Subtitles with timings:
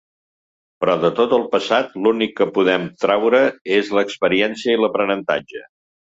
[0.83, 3.43] Però de tot el passat l’únic que podem traure
[3.77, 5.65] és experiència i aprenentatge.